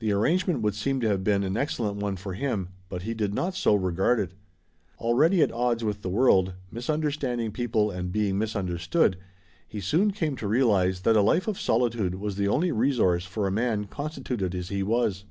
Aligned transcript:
The 0.00 0.10
arrangement 0.10 0.62
would 0.62 0.74
seem 0.74 0.98
to 0.98 1.06
have 1.06 1.22
been 1.22 1.44
an 1.44 1.56
excellent 1.56 1.98
one 1.98 2.16
for 2.16 2.34
him, 2.34 2.70
but 2.88 3.02
he 3.02 3.14
did 3.14 3.32
not 3.32 3.54
so 3.54 3.76
regard 3.76 4.18
it. 4.18 4.32
Already 4.98 5.42
at 5.42 5.52
odds 5.52 5.84
with 5.84 6.02
the 6.02 6.08
world, 6.08 6.54
misunderstanding 6.72 7.52
people 7.52 7.88
and 7.88 8.10
being 8.10 8.36
misunderstood, 8.36 9.16
he 9.68 9.78
soon 9.80 10.10
came 10.10 10.34
to 10.38 10.48
realize 10.48 11.02
that 11.02 11.14
a 11.14 11.22
life 11.22 11.46
of 11.46 11.56
solitude 11.60 12.16
was 12.16 12.34
the 12.34 12.48
only 12.48 12.72
resource 12.72 13.24
for 13.24 13.46
a 13.46 13.52
man 13.52 13.84
constituted 13.84 14.56
as 14.56 14.70
he 14.70 14.82
was. 14.82 15.24